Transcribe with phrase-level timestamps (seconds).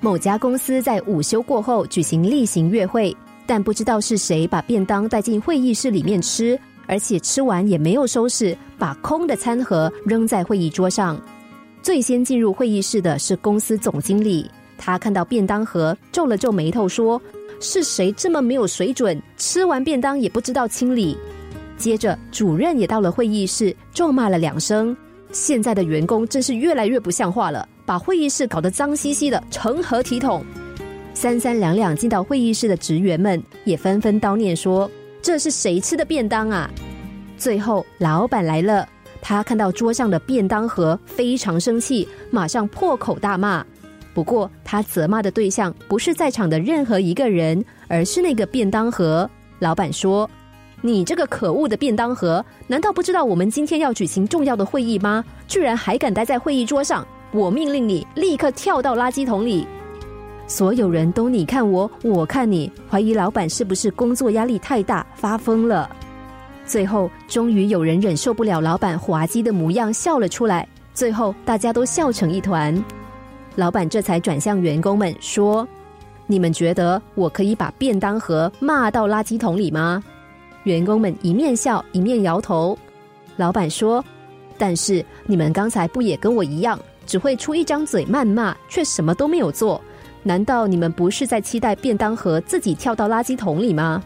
[0.00, 3.14] 某家公司在午休过后举行例行月会，
[3.46, 11.20] 但不知道是谁把便当带进会议室里面吃，而且吃完也没有收拾，把空的餐盒扔在会议桌上。
[11.82, 17.20] 最先进入会议室的是公司总经理，他看到便当盒，皱了皱眉头说
[17.60, 19.20] ：“是谁这么没有水准？
[19.36, 21.16] 吃完便当也不知道清理。”
[21.76, 24.96] 接着主任也到了会议室，咒骂了两声。
[25.32, 30.44] 现在的员工真是越来越不像话了，把会议室搞得脏兮兮的，成何体统？
[31.14, 34.90] 三三两两进到会议室的职员们也纷纷叨念说
[35.20, 36.70] ：“这是谁吃的便当啊？”
[37.36, 38.88] 最后老板来了，
[39.20, 43.64] 他看到桌上的便当盒，非常生气，马上破口大骂。
[44.14, 49.28] 不过他责骂的对象不是在场的任何一个人，而是那个便当盒。
[49.58, 50.28] 老板说。
[50.80, 55.24] 你这个可恶的便当盒，难道不知道我们今天要举行重要的会议吗？
[55.46, 57.06] 居然还敢待在会议桌上！
[57.32, 59.66] 我命令你立刻跳到垃圾桶里！
[60.46, 65.90] 所有人都你看我，我看你，怀疑老板是不是工作压力太大发疯了。
[66.64, 70.66] 最后，终于有人忍受不了老板滑稽的模样，笑了出来。
[70.94, 72.82] 最后，大家都笑成一团。
[73.56, 75.66] 老板这才转向员工们说
[76.26, 80.02] ：“你们觉得我可以把便当盒骂到垃圾桶里吗？”
[80.64, 82.78] 员工们一面笑一面摇头。
[83.36, 84.04] 老板说
[84.58, 89.80] ：“但是你们刚才不也跟我一样，只会出一张嘴谩骂，却什么都没有做？
[90.24, 94.02] 难道你们不是在期待便当盒自己跳到垃圾桶里吗？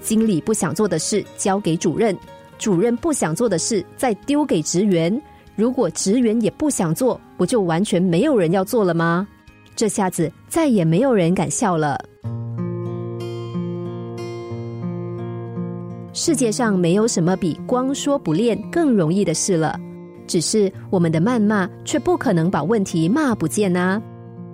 [0.00, 2.16] 经理不想做的事交给主任，
[2.58, 5.20] 主任不想做的事再丢给职员。
[5.56, 9.26] 如果职员也不想做，不就完全没有人要做了吗？
[9.74, 11.98] 这下子再也没有人敢笑了。”
[16.16, 19.76] 世界上没有什么比光说不练更容易的事了，
[20.28, 24.00] 只是我们的谩骂却不可能把问题骂不见呐！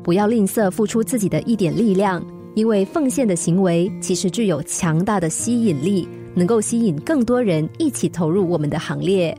[0.03, 9.37] 不要吝啬付出自己的一点力量，因为奉献的行为其实具有强大的吸引力，能够吸引更多人一起投入我们的行列。